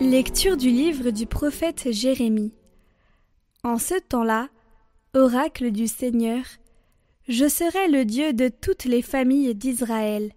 [0.00, 2.52] Lecture du livre du prophète Jérémie.
[3.64, 4.48] En ce temps-là,
[5.12, 6.44] oracle du Seigneur,
[7.28, 10.32] je serai le Dieu de toutes les familles d'Israël,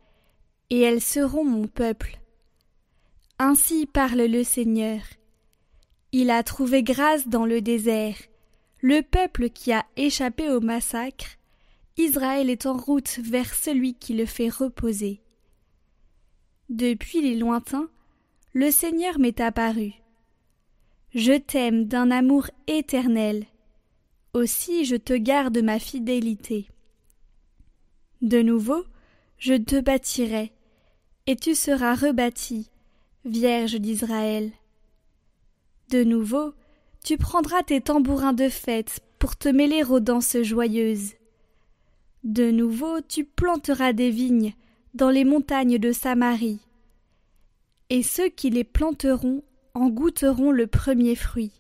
[0.72, 2.20] et elles seront mon peuple.
[3.38, 5.02] Ainsi parle le Seigneur.
[6.12, 8.18] Il a trouvé grâce dans le désert,
[8.82, 11.38] le peuple qui a échappé au massacre,
[11.98, 15.22] Israël est en route vers celui qui le fait reposer.
[16.70, 17.90] Depuis les lointains,
[18.54, 19.94] le Seigneur m'est apparu.
[21.14, 23.46] Je t'aime d'un amour éternel.
[24.34, 26.68] Aussi je te garde ma fidélité.
[28.22, 28.84] De nouveau,
[29.38, 30.52] je te bâtirai,
[31.28, 32.70] et tu seras rebâtie,
[33.24, 34.52] Vierge d'Israël.
[35.90, 36.54] De nouveau,
[37.04, 41.14] tu prendras tes tambourins de fête pour te mêler aux danses joyeuses.
[42.24, 44.54] De nouveau, tu planteras des vignes
[44.94, 46.60] dans les montagnes de Samarie
[47.92, 51.52] et ceux qui les planteront en goûteront le premier fruit.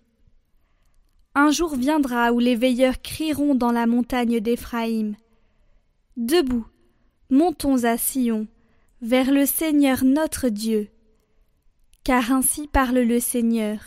[1.35, 5.17] Un jour viendra où les veilleurs crieront dans la montagne d'Éphraïm.
[6.15, 6.65] Debout,
[7.29, 8.47] montons à Sion,
[9.01, 10.87] vers le Seigneur notre Dieu.
[12.05, 13.79] Car ainsi parle le Seigneur.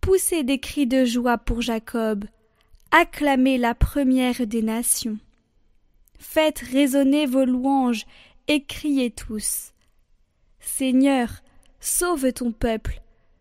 [0.00, 2.24] Poussez des cris de joie pour Jacob,
[2.90, 5.18] acclamez la première des nations.
[6.18, 8.06] Faites résonner vos louanges
[8.48, 9.73] et criez tous.
[10.66, 11.28] Seigneur,
[11.78, 13.00] sauve ton peuple,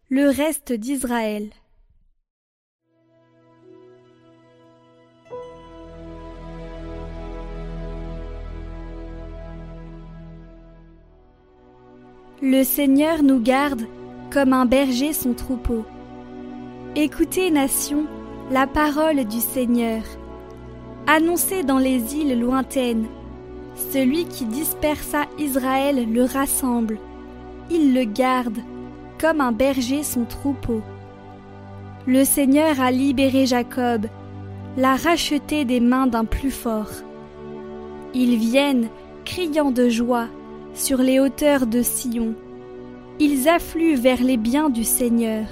[0.10, 1.50] le reste d'Israël.
[12.42, 13.88] Le Seigneur nous garde
[14.30, 15.86] comme un berger son troupeau.
[16.96, 18.06] Écoutez, nation,
[18.52, 20.04] la parole du Seigneur.
[21.08, 23.08] Annoncez dans les îles lointaines.
[23.92, 27.00] Celui qui dispersa Israël le rassemble
[27.70, 28.60] il le garde,
[29.20, 30.82] comme un berger son troupeau.
[32.06, 34.08] Le Seigneur a libéré Jacob,
[34.78, 36.92] l'a racheté des mains d'un plus fort.
[38.14, 38.90] Ils viennent,
[39.24, 40.28] criant de joie,
[40.74, 42.34] sur les hauteurs de Sion.
[43.20, 45.46] Ils affluent vers les biens du Seigneur.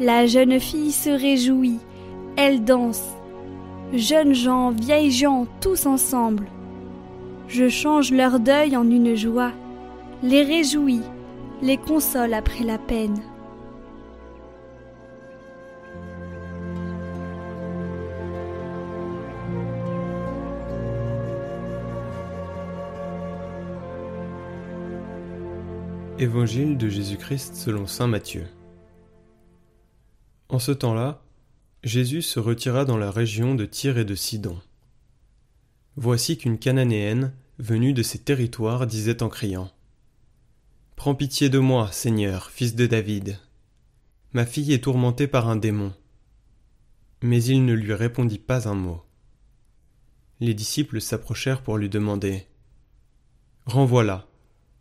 [0.00, 1.78] La jeune fille se réjouit,
[2.36, 3.04] elle danse.
[3.92, 6.46] Jeunes gens, vieilles gens, tous ensemble.
[7.46, 9.52] Je change leur deuil en une joie
[10.24, 11.02] les réjouit,
[11.60, 13.20] les console après la peine.
[26.18, 28.46] Évangile de Jésus-Christ selon Saint Matthieu.
[30.48, 31.22] En ce temps-là,
[31.82, 34.58] Jésus se retira dans la région de Tyr et de Sidon.
[35.96, 39.73] Voici qu'une Cananéenne, venue de ces territoires, disait en criant
[40.96, 43.38] Prends pitié de moi, Seigneur, fils de David.
[44.32, 45.92] Ma fille est tourmentée par un démon.
[47.22, 49.02] Mais il ne lui répondit pas un mot.
[50.40, 52.46] Les disciples s'approchèrent pour lui demander
[53.66, 54.26] Renvoie-la,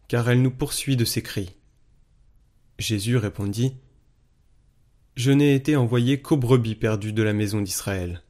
[0.07, 1.55] car elle nous poursuit de ses cris.
[2.79, 3.75] Jésus répondit
[5.15, 8.23] Je n'ai été envoyé qu'aux brebis perdues de la maison d'Israël.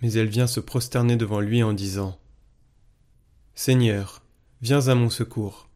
[0.00, 2.18] Mais elle vient se prosterner devant lui en disant
[3.54, 4.22] Seigneur,
[4.60, 5.68] viens à mon secours.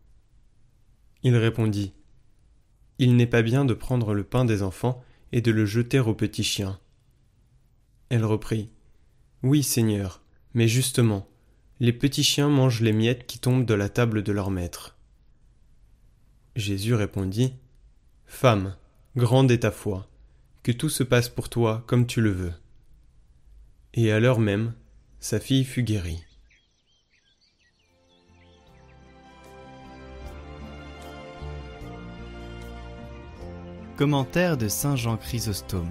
[1.23, 1.93] Il répondit
[2.99, 6.15] Il n'est pas bien de prendre le pain des enfants et de le jeter aux
[6.15, 6.79] petits chiens.
[8.09, 8.71] Elle reprit
[9.43, 10.23] Oui, Seigneur,
[10.55, 11.29] mais justement,
[11.81, 14.97] les petits chiens mangent les miettes qui tombent de la table de leur maître.
[16.55, 17.55] Jésus répondit
[18.27, 18.77] Femme,
[19.15, 20.09] grande est ta foi,
[20.63, 22.53] que tout se passe pour toi comme tu le veux.
[23.95, 24.75] Et à l'heure même,
[25.21, 26.26] sa fille fut guérie.
[33.97, 35.91] Commentaire de Saint Jean Chrysostome.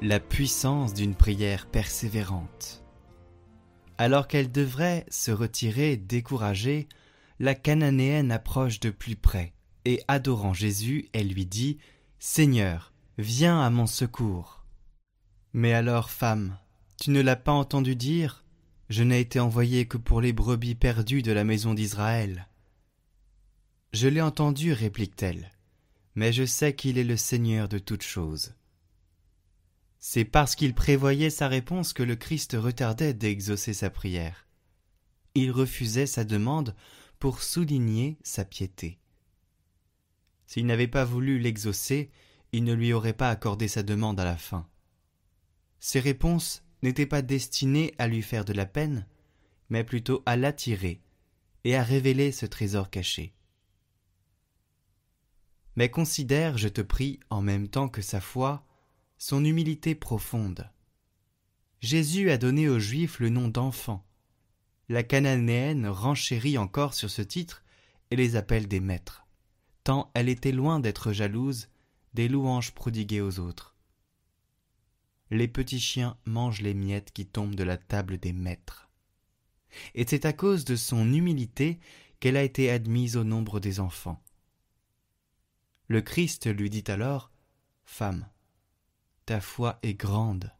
[0.00, 2.84] La puissance d'une prière persévérante.
[3.98, 6.86] Alors qu'elle devrait se retirer découragée,
[7.40, 9.52] la cananéenne approche de plus près,
[9.84, 11.78] et adorant Jésus, elle lui dit
[12.20, 14.64] Seigneur, viens à mon secours.
[15.52, 16.56] Mais alors, femme,
[17.00, 18.44] tu ne l'as pas entendu dire?
[18.90, 22.46] Je n'ai été envoyé que pour les brebis perdues de la maison d'Israël.
[23.92, 25.50] Je l'ai entendu, réplique-t-elle
[26.14, 28.54] mais je sais qu'il est le Seigneur de toutes choses.
[29.98, 34.46] C'est parce qu'il prévoyait sa réponse que le Christ retardait d'exaucer sa prière.
[35.34, 36.74] Il refusait sa demande
[37.18, 38.98] pour souligner sa piété.
[40.46, 42.10] S'il n'avait pas voulu l'exaucer,
[42.52, 44.68] il ne lui aurait pas accordé sa demande à la fin.
[45.80, 49.06] Ses réponses n'étaient pas destinées à lui faire de la peine,
[49.70, 51.00] mais plutôt à l'attirer,
[51.64, 53.34] et à révéler ce trésor caché.
[55.76, 58.64] Mais considère, je te prie, en même temps que sa foi,
[59.18, 60.70] son humilité profonde.
[61.80, 64.06] Jésus a donné aux Juifs le nom d'enfants.
[64.88, 67.64] La cananéenne renchérit encore sur ce titre
[68.10, 69.26] et les appelle des maîtres,
[69.82, 71.68] tant elle était loin d'être jalouse
[72.12, 73.74] des louanges prodiguées aux autres.
[75.30, 78.88] Les petits chiens mangent les miettes qui tombent de la table des maîtres.
[79.94, 81.80] Et c'est à cause de son humilité
[82.20, 84.22] qu'elle a été admise au nombre des enfants.
[85.88, 87.30] Le Christ lui dit alors
[87.84, 88.26] Femme,
[89.26, 90.52] ta foi est grande.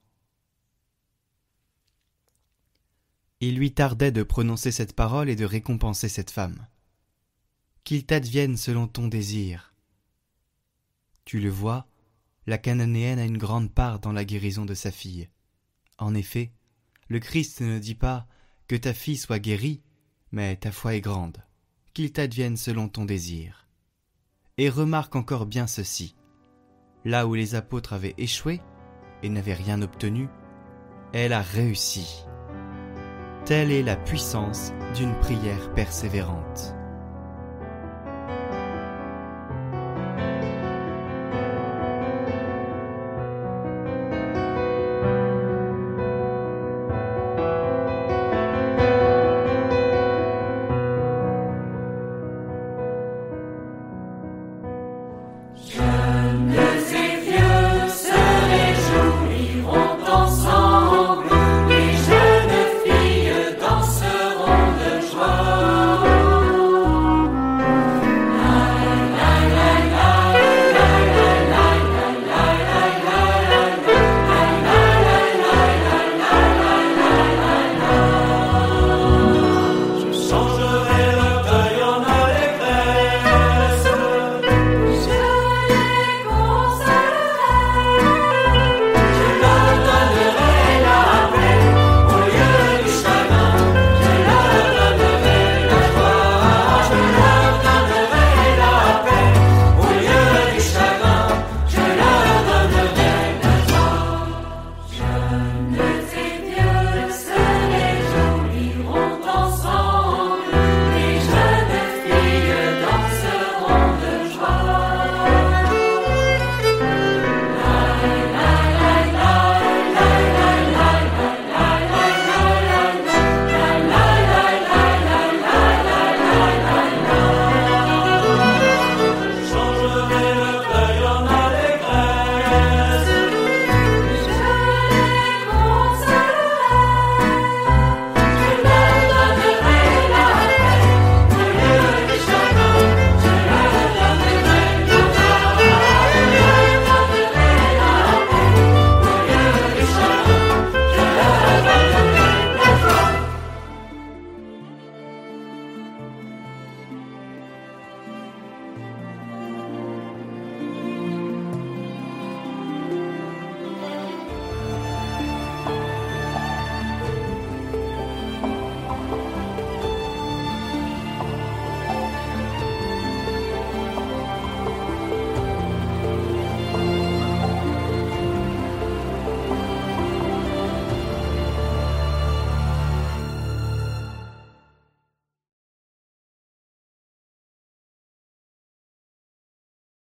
[3.41, 6.67] Il lui tardait de prononcer cette parole et de récompenser cette femme.
[7.85, 9.75] Qu'il t'advienne selon ton désir.
[11.25, 11.87] Tu le vois,
[12.47, 15.29] la cananéenne a une grande part dans la guérison de sa fille.
[15.99, 16.53] En effet,
[17.09, 18.27] le Christ ne dit pas
[18.69, 19.83] que ta fille soit guérie,
[20.33, 21.43] mais ta foi est grande.
[21.93, 23.64] Qu'il t'advienne selon ton désir.
[24.57, 26.15] Et remarque encore bien ceci.
[27.05, 28.61] Là où les apôtres avaient échoué
[29.25, 30.29] et n'avaient rien obtenu,
[31.13, 32.25] elle a réussi.
[33.45, 36.77] Telle est la puissance d'une prière persévérante.